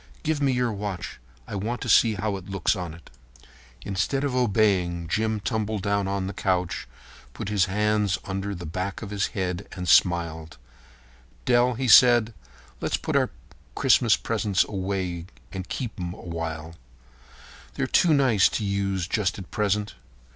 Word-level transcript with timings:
Give 0.23 0.41
me 0.41 0.51
your 0.51 0.73
watch. 0.73 1.19
I 1.47 1.53
want 1.53 1.79
to 1.81 1.87
see 1.87 2.15
how 2.15 2.35
it 2.35 2.49
looks 2.49 2.75
on 2.75 2.95
it." 2.95 3.11
Instead 3.85 4.23
of 4.23 4.33
obeying, 4.35 5.07
Jim 5.07 5.39
tumbled 5.39 5.83
down 5.83 6.07
on 6.07 6.25
the 6.25 6.33
couch 6.33 6.87
and 7.25 7.33
put 7.33 7.49
his 7.49 7.65
hands 7.65 8.17
under 8.25 8.55
the 8.55 8.65
back 8.65 9.03
of 9.03 9.11
his 9.11 9.27
head 9.37 9.67
and 9.73 9.87
smiled. 9.87 10.57
"Dell," 11.45 11.77
said 11.87 12.29
he, 12.29 12.47
"let's 12.81 12.97
put 12.97 13.15
our 13.15 13.29
Christmas 13.75 14.15
presents 14.17 14.63
away 14.63 15.27
and 15.51 15.69
keep 15.69 15.99
'em 15.99 16.15
a 16.15 16.23
while. 16.23 16.73
They're 17.75 17.85
too 17.85 18.15
nice 18.15 18.49
to 18.49 18.65
use 18.65 19.05
just 19.07 19.37
at 19.37 19.51
present. 19.51 19.93